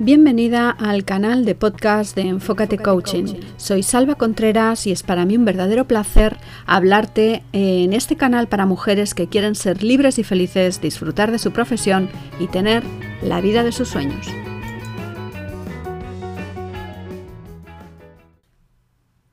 Bienvenida 0.00 0.70
al 0.70 1.04
canal 1.04 1.44
de 1.44 1.56
podcast 1.56 2.14
de 2.14 2.22
Enfócate 2.22 2.78
Coaching. 2.78 3.40
Soy 3.56 3.82
Salva 3.82 4.14
Contreras 4.14 4.86
y 4.86 4.92
es 4.92 5.02
para 5.02 5.24
mí 5.24 5.36
un 5.36 5.44
verdadero 5.44 5.86
placer 5.86 6.36
hablarte 6.66 7.42
en 7.52 7.92
este 7.92 8.16
canal 8.16 8.46
para 8.46 8.64
mujeres 8.64 9.12
que 9.12 9.26
quieren 9.26 9.56
ser 9.56 9.82
libres 9.82 10.20
y 10.20 10.22
felices, 10.22 10.80
disfrutar 10.80 11.32
de 11.32 11.40
su 11.40 11.52
profesión 11.52 12.08
y 12.38 12.46
tener 12.46 12.84
la 13.22 13.40
vida 13.40 13.64
de 13.64 13.72
sus 13.72 13.88
sueños. 13.88 14.28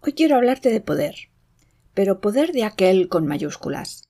Hoy 0.01 0.13
quiero 0.13 0.35
hablarte 0.35 0.69
de 0.69 0.81
poder, 0.81 1.15
pero 1.93 2.21
poder 2.21 2.53
de 2.53 2.63
aquel 2.63 3.07
con 3.07 3.27
mayúsculas, 3.27 4.09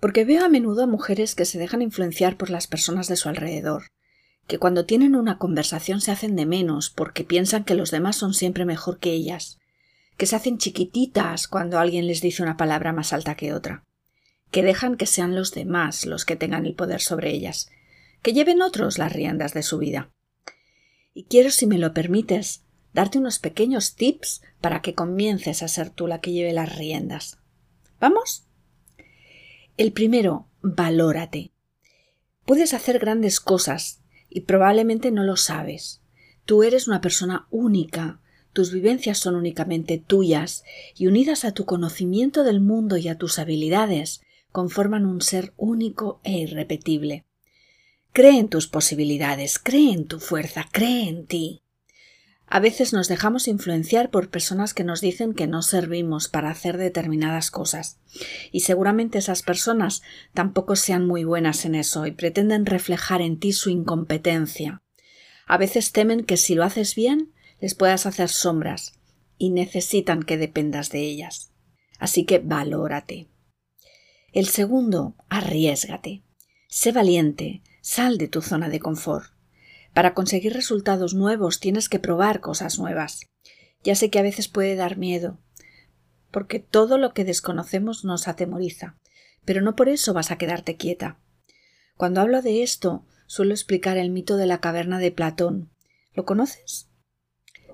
porque 0.00 0.26
veo 0.26 0.44
a 0.44 0.50
menudo 0.50 0.82
a 0.82 0.86
mujeres 0.86 1.34
que 1.34 1.46
se 1.46 1.58
dejan 1.58 1.80
influenciar 1.80 2.36
por 2.36 2.50
las 2.50 2.66
personas 2.66 3.08
de 3.08 3.16
su 3.16 3.30
alrededor 3.30 3.84
que 4.48 4.58
cuando 4.58 4.86
tienen 4.86 5.14
una 5.14 5.38
conversación 5.38 6.00
se 6.00 6.10
hacen 6.10 6.34
de 6.34 6.46
menos 6.46 6.88
porque 6.88 7.22
piensan 7.22 7.64
que 7.64 7.74
los 7.74 7.90
demás 7.90 8.16
son 8.16 8.32
siempre 8.32 8.64
mejor 8.64 8.98
que 8.98 9.12
ellas, 9.12 9.58
que 10.16 10.24
se 10.24 10.36
hacen 10.36 10.56
chiquititas 10.56 11.46
cuando 11.46 11.78
alguien 11.78 12.06
les 12.06 12.22
dice 12.22 12.42
una 12.42 12.56
palabra 12.56 12.94
más 12.94 13.12
alta 13.12 13.36
que 13.36 13.52
otra, 13.52 13.84
que 14.50 14.62
dejan 14.62 14.96
que 14.96 15.04
sean 15.04 15.36
los 15.36 15.52
demás 15.52 16.06
los 16.06 16.24
que 16.24 16.34
tengan 16.34 16.64
el 16.64 16.74
poder 16.74 17.02
sobre 17.02 17.30
ellas, 17.30 17.68
que 18.22 18.32
lleven 18.32 18.62
otros 18.62 18.96
las 18.96 19.12
riendas 19.12 19.52
de 19.52 19.62
su 19.62 19.76
vida. 19.76 20.10
Y 21.12 21.24
quiero, 21.24 21.50
si 21.50 21.66
me 21.66 21.76
lo 21.76 21.92
permites, 21.92 22.64
darte 22.94 23.18
unos 23.18 23.38
pequeños 23.38 23.96
tips 23.96 24.40
para 24.62 24.80
que 24.80 24.94
comiences 24.94 25.62
a 25.62 25.68
ser 25.68 25.90
tú 25.90 26.06
la 26.06 26.22
que 26.22 26.32
lleve 26.32 26.54
las 26.54 26.74
riendas. 26.74 27.38
¿Vamos? 28.00 28.46
El 29.76 29.92
primero, 29.92 30.48
valórate. 30.62 31.52
Puedes 32.46 32.72
hacer 32.72 32.98
grandes 32.98 33.40
cosas 33.40 34.00
y 34.28 34.42
probablemente 34.42 35.10
no 35.10 35.24
lo 35.24 35.36
sabes. 35.36 36.02
Tú 36.44 36.62
eres 36.62 36.88
una 36.88 37.00
persona 37.00 37.46
única, 37.50 38.20
tus 38.52 38.72
vivencias 38.72 39.18
son 39.18 39.36
únicamente 39.36 39.98
tuyas 39.98 40.64
y 40.96 41.06
unidas 41.06 41.44
a 41.44 41.52
tu 41.52 41.64
conocimiento 41.64 42.44
del 42.44 42.60
mundo 42.60 42.96
y 42.96 43.08
a 43.08 43.18
tus 43.18 43.38
habilidades, 43.38 44.22
conforman 44.50 45.06
un 45.06 45.20
ser 45.20 45.52
único 45.56 46.20
e 46.24 46.38
irrepetible. 46.38 47.24
Cree 48.12 48.38
en 48.38 48.48
tus 48.48 48.66
posibilidades, 48.66 49.58
cree 49.58 49.92
en 49.92 50.06
tu 50.06 50.18
fuerza, 50.18 50.66
cree 50.72 51.08
en 51.08 51.26
ti. 51.26 51.62
A 52.50 52.60
veces 52.60 52.94
nos 52.94 53.08
dejamos 53.08 53.46
influenciar 53.46 54.10
por 54.10 54.30
personas 54.30 54.72
que 54.72 54.82
nos 54.82 55.02
dicen 55.02 55.34
que 55.34 55.46
no 55.46 55.60
servimos 55.60 56.28
para 56.28 56.50
hacer 56.50 56.78
determinadas 56.78 57.50
cosas. 57.50 58.00
Y 58.50 58.60
seguramente 58.60 59.18
esas 59.18 59.42
personas 59.42 60.02
tampoco 60.32 60.74
sean 60.74 61.06
muy 61.06 61.24
buenas 61.24 61.66
en 61.66 61.74
eso 61.74 62.06
y 62.06 62.12
pretenden 62.12 62.64
reflejar 62.64 63.20
en 63.20 63.38
ti 63.38 63.52
su 63.52 63.68
incompetencia. 63.68 64.82
A 65.46 65.58
veces 65.58 65.92
temen 65.92 66.24
que 66.24 66.38
si 66.38 66.54
lo 66.54 66.64
haces 66.64 66.94
bien 66.94 67.34
les 67.60 67.74
puedas 67.74 68.06
hacer 68.06 68.30
sombras 68.30 68.94
y 69.36 69.50
necesitan 69.50 70.22
que 70.22 70.38
dependas 70.38 70.88
de 70.90 71.00
ellas. 71.00 71.52
Así 71.98 72.24
que 72.24 72.38
valórate. 72.38 73.28
El 74.32 74.46
segundo, 74.46 75.16
arriesgate. 75.28 76.22
Sé 76.68 76.92
valiente, 76.92 77.62
sal 77.82 78.16
de 78.18 78.28
tu 78.28 78.40
zona 78.40 78.68
de 78.68 78.80
confort. 78.80 79.37
Para 79.98 80.14
conseguir 80.14 80.52
resultados 80.52 81.12
nuevos 81.14 81.58
tienes 81.58 81.88
que 81.88 81.98
probar 81.98 82.38
cosas 82.38 82.78
nuevas. 82.78 83.26
Ya 83.82 83.96
sé 83.96 84.10
que 84.10 84.20
a 84.20 84.22
veces 84.22 84.46
puede 84.46 84.76
dar 84.76 84.96
miedo, 84.96 85.40
porque 86.30 86.60
todo 86.60 86.98
lo 86.98 87.12
que 87.12 87.24
desconocemos 87.24 88.04
nos 88.04 88.28
atemoriza, 88.28 88.96
pero 89.44 89.60
no 89.60 89.74
por 89.74 89.88
eso 89.88 90.14
vas 90.14 90.30
a 90.30 90.38
quedarte 90.38 90.76
quieta. 90.76 91.18
Cuando 91.96 92.20
hablo 92.20 92.42
de 92.42 92.62
esto, 92.62 93.06
suelo 93.26 93.52
explicar 93.52 93.96
el 93.98 94.10
mito 94.10 94.36
de 94.36 94.46
la 94.46 94.60
caverna 94.60 95.00
de 95.00 95.10
Platón. 95.10 95.68
¿Lo 96.14 96.24
conoces? 96.24 96.88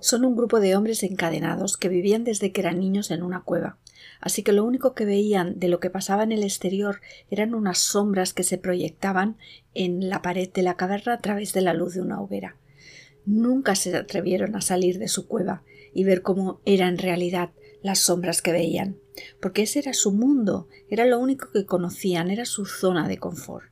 Son 0.01 0.25
un 0.25 0.35
grupo 0.35 0.61
de 0.61 0.77
hombres 0.77 1.03
encadenados 1.03 1.77
que 1.77 1.91
vivían 1.91 2.25
desde 2.25 2.53
que 2.53 2.63
eran 2.63 2.81
niños 2.81 3.11
en 3.11 3.23
una 3.23 3.43
cueva 3.43 3.81
así 4.21 4.43
que 4.43 4.53
lo 4.53 4.65
único 4.65 4.95
que 4.95 5.05
veían 5.05 5.59
de 5.59 5.69
lo 5.69 5.81
que 5.81 5.91
pasaba 5.91 6.23
en 6.23 6.33
el 6.33 6.43
exterior 6.43 7.01
eran 7.31 7.55
unas 7.55 7.79
sombras 7.79 8.33
que 8.33 8.43
se 8.43 8.59
proyectaban 8.59 9.37
en 9.75 10.09
la 10.09 10.23
pared 10.23 10.51
de 10.53 10.63
la 10.63 10.77
caverna 10.77 11.15
a 11.15 11.21
través 11.21 11.53
de 11.53 11.63
la 11.63 11.75
luz 11.75 11.95
de 11.95 12.01
una 12.01 12.21
hoguera. 12.21 12.57
Nunca 13.27 13.75
se 13.75 13.97
atrevieron 13.97 14.57
a 14.57 14.61
salir 14.61 14.99
de 14.99 15.09
su 15.09 15.27
cueva 15.27 15.63
y 15.95 16.05
ver 16.05 16.23
cómo 16.23 16.61
eran 16.65 16.95
en 16.95 16.99
realidad 16.99 17.51
las 17.83 18.01
sombras 18.01 18.43
que 18.43 18.53
veían, 18.53 18.99
porque 19.41 19.63
ese 19.63 19.79
era 19.79 19.93
su 19.93 20.13
mundo, 20.13 20.69
era 20.89 21.05
lo 21.05 21.19
único 21.19 21.51
que 21.53 21.67
conocían, 21.67 22.31
era 22.31 22.45
su 22.45 22.67
zona 22.67 23.09
de 23.09 23.19
confort. 23.19 23.67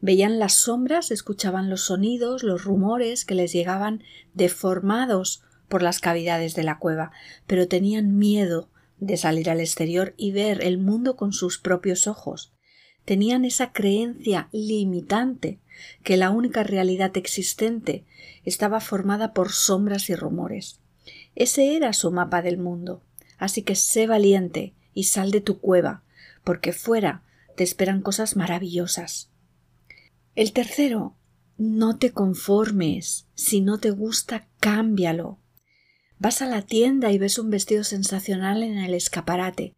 Veían 0.00 0.38
las 0.38 0.54
sombras, 0.54 1.10
escuchaban 1.10 1.70
los 1.70 1.82
sonidos, 1.82 2.42
los 2.42 2.64
rumores 2.64 3.24
que 3.24 3.34
les 3.34 3.52
llegaban 3.52 4.02
deformados 4.34 5.42
por 5.68 5.82
las 5.82 6.00
cavidades 6.00 6.54
de 6.54 6.62
la 6.62 6.78
cueva, 6.78 7.10
pero 7.46 7.68
tenían 7.68 8.18
miedo 8.18 8.68
de 9.06 9.16
salir 9.16 9.50
al 9.50 9.60
exterior 9.60 10.14
y 10.16 10.32
ver 10.32 10.62
el 10.62 10.78
mundo 10.78 11.16
con 11.16 11.32
sus 11.32 11.58
propios 11.58 12.06
ojos. 12.06 12.52
Tenían 13.04 13.44
esa 13.44 13.72
creencia 13.72 14.48
limitante 14.52 15.60
que 16.02 16.16
la 16.16 16.30
única 16.30 16.62
realidad 16.62 17.16
existente 17.16 18.04
estaba 18.44 18.80
formada 18.80 19.32
por 19.32 19.52
sombras 19.52 20.08
y 20.10 20.14
rumores. 20.14 20.80
Ese 21.34 21.76
era 21.76 21.92
su 21.92 22.10
mapa 22.10 22.42
del 22.42 22.58
mundo. 22.58 23.02
Así 23.38 23.62
que 23.62 23.74
sé 23.74 24.06
valiente 24.06 24.74
y 24.94 25.04
sal 25.04 25.30
de 25.30 25.40
tu 25.40 25.58
cueva, 25.58 26.02
porque 26.44 26.72
fuera 26.72 27.22
te 27.56 27.64
esperan 27.64 28.00
cosas 28.00 28.36
maravillosas. 28.36 29.30
El 30.34 30.52
tercero, 30.52 31.14
no 31.56 31.98
te 31.98 32.10
conformes. 32.12 33.26
Si 33.34 33.60
no 33.60 33.78
te 33.78 33.90
gusta, 33.90 34.48
cámbialo. 34.60 35.38
Vas 36.24 36.40
a 36.40 36.46
la 36.46 36.62
tienda 36.62 37.12
y 37.12 37.18
ves 37.18 37.38
un 37.38 37.50
vestido 37.50 37.84
sensacional 37.84 38.62
en 38.62 38.78
el 38.78 38.94
escaparate. 38.94 39.74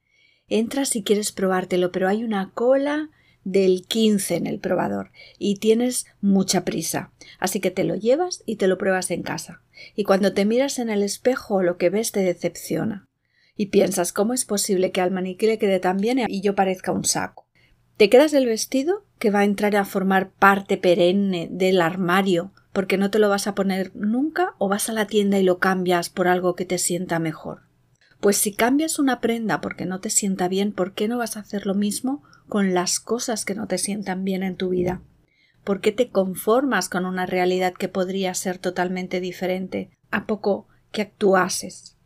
Entras 0.46 0.90
si 0.90 1.02
quieres 1.02 1.32
probártelo, 1.32 1.90
pero 1.90 2.06
hay 2.06 2.22
una 2.22 2.52
cola 2.54 3.10
del 3.42 3.84
15 3.88 4.36
en 4.36 4.46
el 4.46 4.60
probador 4.60 5.10
y 5.40 5.56
tienes 5.56 6.06
mucha 6.20 6.64
prisa. 6.64 7.10
Así 7.40 7.58
que 7.58 7.72
te 7.72 7.82
lo 7.82 7.96
llevas 7.96 8.44
y 8.46 8.58
te 8.58 8.68
lo 8.68 8.78
pruebas 8.78 9.10
en 9.10 9.24
casa. 9.24 9.60
Y 9.96 10.04
cuando 10.04 10.34
te 10.34 10.44
miras 10.44 10.78
en 10.78 10.88
el 10.88 11.02
espejo 11.02 11.64
lo 11.64 11.78
que 11.78 11.90
ves 11.90 12.12
te 12.12 12.20
decepciona. 12.20 13.08
Y 13.56 13.66
piensas 13.66 14.12
cómo 14.12 14.32
es 14.32 14.44
posible 14.44 14.92
que 14.92 15.00
al 15.00 15.10
maniquí 15.10 15.48
le 15.48 15.58
quede 15.58 15.80
tan 15.80 15.96
bien 15.96 16.20
y 16.28 16.42
yo 16.42 16.54
parezca 16.54 16.92
un 16.92 17.04
saco. 17.04 17.48
Te 17.96 18.08
quedas 18.08 18.34
el 18.34 18.46
vestido 18.46 19.04
que 19.18 19.32
va 19.32 19.40
a 19.40 19.44
entrar 19.44 19.74
a 19.74 19.84
formar 19.84 20.30
parte 20.30 20.76
perenne 20.76 21.48
del 21.50 21.80
armario 21.80 22.52
porque 22.76 22.98
no 22.98 23.10
te 23.10 23.18
lo 23.18 23.30
vas 23.30 23.46
a 23.46 23.54
poner 23.54 23.90
nunca 23.94 24.54
o 24.58 24.68
vas 24.68 24.90
a 24.90 24.92
la 24.92 25.06
tienda 25.06 25.38
y 25.38 25.42
lo 25.42 25.58
cambias 25.58 26.10
por 26.10 26.28
algo 26.28 26.54
que 26.54 26.66
te 26.66 26.76
sienta 26.76 27.18
mejor. 27.18 27.62
Pues 28.20 28.36
si 28.36 28.52
cambias 28.52 28.98
una 28.98 29.22
prenda 29.22 29.62
porque 29.62 29.86
no 29.86 30.00
te 30.00 30.10
sienta 30.10 30.46
bien, 30.46 30.72
¿por 30.72 30.92
qué 30.92 31.08
no 31.08 31.16
vas 31.16 31.38
a 31.38 31.40
hacer 31.40 31.64
lo 31.64 31.72
mismo 31.74 32.22
con 32.50 32.74
las 32.74 33.00
cosas 33.00 33.46
que 33.46 33.54
no 33.54 33.66
te 33.66 33.78
sientan 33.78 34.24
bien 34.24 34.42
en 34.42 34.56
tu 34.56 34.68
vida? 34.68 35.00
¿Por 35.64 35.80
qué 35.80 35.90
te 35.90 36.10
conformas 36.10 36.90
con 36.90 37.06
una 37.06 37.24
realidad 37.24 37.72
que 37.72 37.88
podría 37.88 38.34
ser 38.34 38.58
totalmente 38.58 39.22
diferente 39.22 39.88
a 40.10 40.26
poco 40.26 40.68
que 40.92 41.00
actuases? 41.00 41.96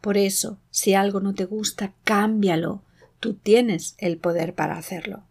Por 0.00 0.16
eso, 0.16 0.58
si 0.70 0.94
algo 0.94 1.20
no 1.20 1.34
te 1.34 1.44
gusta, 1.44 1.92
cámbialo. 2.02 2.82
Tú 3.20 3.34
tienes 3.34 3.94
el 3.98 4.16
poder 4.16 4.54
para 4.54 4.78
hacerlo. 4.78 5.24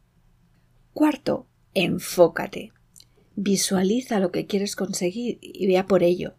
Cuarto, 0.93 1.47
enfócate. 1.73 2.73
Visualiza 3.35 4.19
lo 4.19 4.31
que 4.31 4.45
quieres 4.45 4.75
conseguir 4.75 5.39
y 5.41 5.65
vea 5.67 5.87
por 5.87 6.03
ello. 6.03 6.35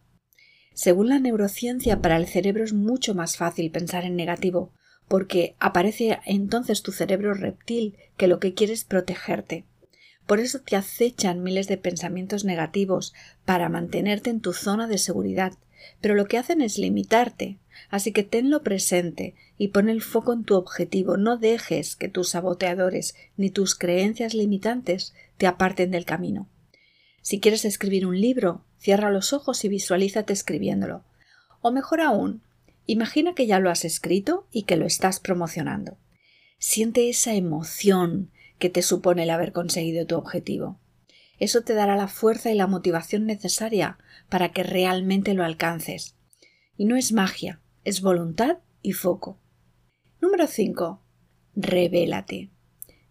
Según 0.74 1.08
la 1.08 1.18
neurociencia, 1.18 2.00
para 2.00 2.16
el 2.16 2.26
cerebro 2.26 2.64
es 2.64 2.72
mucho 2.72 3.14
más 3.14 3.36
fácil 3.36 3.70
pensar 3.70 4.04
en 4.04 4.16
negativo, 4.16 4.72
porque 5.08 5.56
aparece 5.58 6.18
entonces 6.24 6.82
tu 6.82 6.92
cerebro 6.92 7.34
reptil 7.34 7.96
que 8.16 8.28
lo 8.28 8.38
que 8.38 8.54
quiere 8.54 8.72
es 8.72 8.84
protegerte. 8.84 9.64
Por 10.26 10.40
eso 10.40 10.60
te 10.60 10.76
acechan 10.76 11.42
miles 11.42 11.68
de 11.68 11.76
pensamientos 11.76 12.44
negativos 12.44 13.12
para 13.44 13.68
mantenerte 13.68 14.30
en 14.30 14.40
tu 14.40 14.52
zona 14.52 14.86
de 14.86 14.98
seguridad, 14.98 15.52
pero 16.00 16.14
lo 16.14 16.26
que 16.26 16.38
hacen 16.38 16.62
es 16.62 16.78
limitarte. 16.78 17.58
Así 17.90 18.12
que 18.12 18.22
tenlo 18.22 18.62
presente 18.62 19.34
y 19.58 19.68
pon 19.68 19.88
el 19.88 20.00
foco 20.00 20.32
en 20.32 20.44
tu 20.44 20.54
objetivo. 20.54 21.16
No 21.16 21.36
dejes 21.36 21.96
que 21.96 22.08
tus 22.08 22.30
saboteadores 22.30 23.14
ni 23.36 23.50
tus 23.50 23.74
creencias 23.74 24.32
limitantes 24.32 25.12
te 25.36 25.46
aparten 25.46 25.90
del 25.90 26.04
camino. 26.04 26.48
Si 27.24 27.40
quieres 27.40 27.64
escribir 27.64 28.06
un 28.06 28.20
libro, 28.20 28.66
cierra 28.76 29.10
los 29.10 29.32
ojos 29.32 29.64
y 29.64 29.68
visualízate 29.70 30.34
escribiéndolo. 30.34 31.04
O 31.62 31.72
mejor 31.72 32.02
aún, 32.02 32.42
imagina 32.84 33.34
que 33.34 33.46
ya 33.46 33.60
lo 33.60 33.70
has 33.70 33.86
escrito 33.86 34.46
y 34.52 34.64
que 34.64 34.76
lo 34.76 34.84
estás 34.84 35.20
promocionando. 35.20 35.96
Siente 36.58 37.08
esa 37.08 37.32
emoción 37.32 38.30
que 38.58 38.68
te 38.68 38.82
supone 38.82 39.22
el 39.22 39.30
haber 39.30 39.52
conseguido 39.52 40.06
tu 40.06 40.16
objetivo. 40.16 40.78
Eso 41.38 41.62
te 41.62 41.72
dará 41.72 41.96
la 41.96 42.08
fuerza 42.08 42.52
y 42.52 42.56
la 42.56 42.66
motivación 42.66 43.24
necesaria 43.24 43.96
para 44.28 44.52
que 44.52 44.62
realmente 44.62 45.32
lo 45.32 45.44
alcances. 45.44 46.16
Y 46.76 46.84
no 46.84 46.94
es 46.94 47.12
magia, 47.12 47.58
es 47.84 48.02
voluntad 48.02 48.58
y 48.82 48.92
foco. 48.92 49.40
Número 50.20 50.46
5. 50.46 51.00
Revélate. 51.56 52.50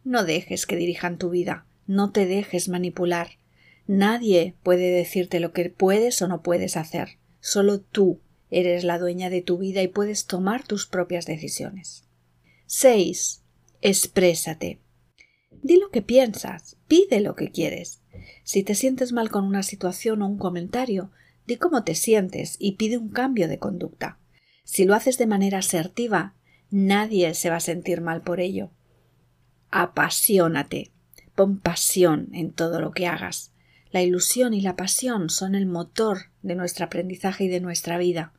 No 0.04 0.24
dejes 0.24 0.68
que 0.68 0.76
dirijan 0.76 1.18
tu 1.18 1.32
vida, 1.32 1.66
no 1.88 2.12
te 2.12 2.28
dejes 2.28 2.70
manipular. 2.70 3.40
Nadie 3.88 4.56
puede 4.64 4.92
decirte 4.92 5.40
lo 5.40 5.52
que 5.52 5.70
puedes 5.70 6.22
o 6.22 6.28
no 6.28 6.42
puedes 6.42 6.78
hacer. 6.78 7.18
Solo 7.40 7.82
tú 7.82 8.20
eres 8.50 8.84
la 8.84 9.00
dueña 9.00 9.30
de 9.30 9.42
tu 9.42 9.58
vida 9.58 9.82
y 9.82 9.88
puedes 9.88 10.26
tomar 10.26 10.66
tus 10.66 10.86
propias 10.86 11.26
decisiones. 11.26 12.06
6. 12.68 13.42
Exprésate. 13.82 14.80
Di 15.62 15.78
lo 15.78 15.92
que 15.92 16.02
piensas, 16.02 16.78
pide 16.88 17.20
lo 17.22 17.36
que 17.36 17.52
quieres. 17.52 18.02
Si 18.44 18.64
te 18.64 18.76
sientes 18.76 19.12
mal 19.12 19.30
con 19.30 19.46
una 19.46 19.64
situación 19.64 20.22
o 20.22 20.28
un 20.28 20.38
comentario, 20.38 21.12
di 21.48 21.58
cómo 21.58 21.84
te 21.84 21.96
sientes 21.96 22.58
y 22.60 22.74
pide 22.74 22.98
un 22.98 23.10
cambio 23.10 23.48
de 23.48 23.60
conducta. 23.60 24.20
Si 24.64 24.86
lo 24.86 24.96
haces 24.96 25.18
de 25.18 25.28
manera 25.28 25.60
asertiva, 25.60 26.36
nadie 26.70 27.34
se 27.34 27.50
va 27.50 27.58
a 27.58 27.62
sentir 27.62 28.02
mal 28.02 28.22
por 28.22 28.40
ello. 28.40 28.72
Apasionate. 29.72 30.92
Pon 31.36 31.60
pasión 31.60 32.30
en 32.34 32.52
todo 32.52 32.80
lo 32.80 32.92
que 32.92 33.08
hagas. 33.08 33.53
La 33.94 34.02
ilusión 34.02 34.56
y 34.56 34.62
la 34.62 34.76
pasión 34.76 35.30
son 35.30 35.54
el 35.54 35.68
motor 35.68 36.32
de 36.42 36.56
nuestro 36.56 36.84
aprendizaje 36.84 37.44
y 37.44 37.48
de 37.48 37.62
nuestra 37.62 38.00
vida. 38.00 38.34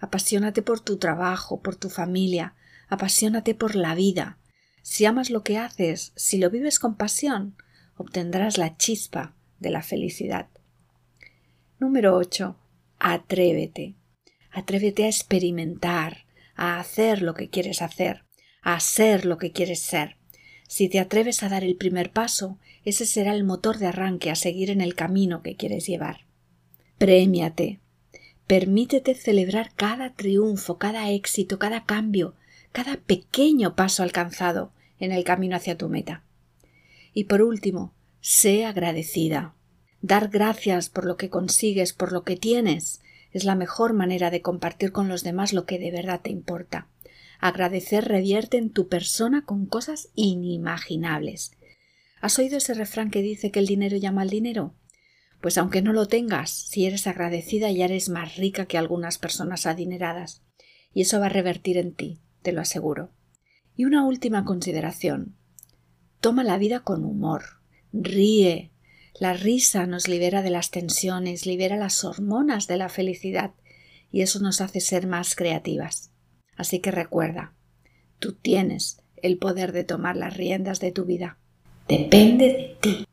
Apasionate 0.00 0.60
por 0.60 0.80
tu 0.80 0.96
trabajo, 0.96 1.62
por 1.62 1.76
tu 1.76 1.88
familia, 1.88 2.56
apasionate 2.88 3.54
por 3.54 3.76
la 3.76 3.94
vida. 3.94 4.38
Si 4.82 5.04
amas 5.04 5.30
lo 5.30 5.44
que 5.44 5.56
haces, 5.56 6.12
si 6.16 6.38
lo 6.38 6.50
vives 6.50 6.80
con 6.80 6.96
pasión, 6.96 7.54
obtendrás 7.96 8.58
la 8.58 8.76
chispa 8.76 9.36
de 9.60 9.70
la 9.70 9.82
felicidad. 9.82 10.48
Número 11.78 12.16
8. 12.16 12.56
Atrévete. 12.98 13.94
Atrévete 14.50 15.04
a 15.04 15.08
experimentar, 15.08 16.26
a 16.56 16.80
hacer 16.80 17.22
lo 17.22 17.34
que 17.34 17.50
quieres 17.50 17.82
hacer, 17.82 18.24
a 18.62 18.80
ser 18.80 19.26
lo 19.26 19.38
que 19.38 19.52
quieres 19.52 19.80
ser. 19.80 20.17
Si 20.68 20.88
te 20.88 21.00
atreves 21.00 21.42
a 21.42 21.48
dar 21.48 21.64
el 21.64 21.76
primer 21.76 22.12
paso, 22.12 22.58
ese 22.84 23.06
será 23.06 23.34
el 23.34 23.42
motor 23.42 23.78
de 23.78 23.86
arranque 23.86 24.30
a 24.30 24.36
seguir 24.36 24.70
en 24.70 24.82
el 24.82 24.94
camino 24.94 25.42
que 25.42 25.56
quieres 25.56 25.86
llevar. 25.86 26.26
Premiate. 26.98 27.80
Permítete 28.46 29.14
celebrar 29.14 29.72
cada 29.74 30.12
triunfo, 30.12 30.78
cada 30.78 31.10
éxito, 31.10 31.58
cada 31.58 31.84
cambio, 31.84 32.34
cada 32.72 32.96
pequeño 32.96 33.76
paso 33.76 34.02
alcanzado 34.02 34.72
en 35.00 35.10
el 35.12 35.24
camino 35.24 35.56
hacia 35.56 35.76
tu 35.76 35.88
meta. 35.88 36.22
Y 37.14 37.24
por 37.24 37.40
último, 37.42 37.94
sé 38.20 38.66
agradecida. 38.66 39.54
Dar 40.02 40.28
gracias 40.28 40.90
por 40.90 41.06
lo 41.06 41.16
que 41.16 41.30
consigues, 41.30 41.92
por 41.92 42.12
lo 42.12 42.24
que 42.24 42.36
tienes, 42.36 43.00
es 43.32 43.44
la 43.44 43.54
mejor 43.54 43.94
manera 43.94 44.30
de 44.30 44.42
compartir 44.42 44.92
con 44.92 45.08
los 45.08 45.24
demás 45.24 45.52
lo 45.52 45.64
que 45.64 45.78
de 45.78 45.90
verdad 45.90 46.20
te 46.22 46.30
importa. 46.30 46.88
Agradecer 47.38 48.04
revierte 48.04 48.56
en 48.56 48.70
tu 48.70 48.88
persona 48.88 49.44
con 49.44 49.66
cosas 49.66 50.08
inimaginables. 50.14 51.52
¿Has 52.20 52.38
oído 52.38 52.58
ese 52.58 52.74
refrán 52.74 53.10
que 53.10 53.22
dice 53.22 53.50
que 53.50 53.60
el 53.60 53.66
dinero 53.66 53.96
llama 53.96 54.22
al 54.22 54.30
dinero? 54.30 54.74
Pues 55.40 55.56
aunque 55.56 55.82
no 55.82 55.92
lo 55.92 56.06
tengas, 56.06 56.50
si 56.50 56.86
eres 56.86 57.06
agradecida 57.06 57.70
ya 57.70 57.84
eres 57.84 58.08
más 58.08 58.36
rica 58.36 58.66
que 58.66 58.76
algunas 58.76 59.18
personas 59.18 59.66
adineradas. 59.66 60.42
Y 60.92 61.02
eso 61.02 61.20
va 61.20 61.26
a 61.26 61.30
revertir 61.30 61.76
en 61.76 61.94
ti, 61.94 62.20
te 62.42 62.52
lo 62.52 62.60
aseguro. 62.60 63.12
Y 63.76 63.84
una 63.84 64.04
última 64.04 64.44
consideración. 64.44 65.36
Toma 66.20 66.42
la 66.42 66.58
vida 66.58 66.80
con 66.80 67.04
humor. 67.04 67.44
Ríe. 67.92 68.72
La 69.20 69.32
risa 69.32 69.86
nos 69.86 70.08
libera 70.08 70.42
de 70.42 70.50
las 70.50 70.72
tensiones, 70.72 71.46
libera 71.46 71.76
las 71.76 72.02
hormonas 72.02 72.66
de 72.66 72.76
la 72.76 72.88
felicidad 72.88 73.52
y 74.10 74.22
eso 74.22 74.40
nos 74.40 74.60
hace 74.60 74.80
ser 74.80 75.06
más 75.06 75.36
creativas. 75.36 76.07
Así 76.58 76.80
que 76.80 76.90
recuerda, 76.90 77.54
tú 78.18 78.34
tienes 78.34 79.02
el 79.22 79.38
poder 79.38 79.72
de 79.72 79.84
tomar 79.84 80.16
las 80.16 80.36
riendas 80.36 80.80
de 80.80 80.92
tu 80.92 81.04
vida. 81.04 81.38
Depende 81.88 82.46
de 82.46 82.76
ti. 82.80 83.06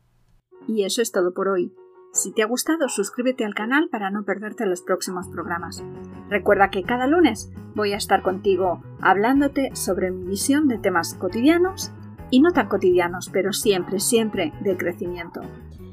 Y 0.68 0.84
eso 0.84 1.00
es 1.00 1.12
todo 1.12 1.32
por 1.32 1.48
hoy. 1.48 1.72
Si 2.12 2.32
te 2.32 2.42
ha 2.42 2.46
gustado, 2.46 2.88
suscríbete 2.88 3.44
al 3.44 3.54
canal 3.54 3.88
para 3.90 4.10
no 4.10 4.24
perderte 4.24 4.66
los 4.66 4.82
próximos 4.82 5.28
programas. 5.28 5.84
Recuerda 6.28 6.70
que 6.70 6.82
cada 6.82 7.06
lunes 7.06 7.52
voy 7.74 7.92
a 7.92 7.98
estar 7.98 8.22
contigo 8.22 8.82
hablándote 9.00 9.70
sobre 9.74 10.10
mi 10.10 10.26
visión 10.26 10.66
de 10.66 10.78
temas 10.78 11.14
cotidianos 11.14 11.92
y 12.30 12.40
no 12.40 12.52
tan 12.52 12.68
cotidianos, 12.68 13.30
pero 13.32 13.52
siempre, 13.52 14.00
siempre 14.00 14.52
de 14.60 14.76
crecimiento. 14.76 15.42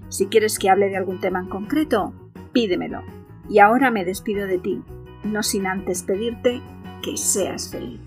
Si 0.10 0.28
quieres 0.28 0.58
que 0.58 0.70
hable 0.70 0.90
de 0.90 0.98
algún 0.98 1.20
tema 1.20 1.40
en 1.40 1.50
concreto, 1.50 2.14
pídemelo. 2.52 3.02
Y 3.50 3.60
ahora 3.60 3.92
me 3.92 4.06
despido 4.06 4.48
de 4.48 4.58
ti, 4.58 4.82
no 5.24 5.44
sin 5.44 5.68
antes 5.68 6.04
pedirte 6.04 6.62
que 7.04 7.18
seas 7.18 7.68
feliz. 7.68 8.00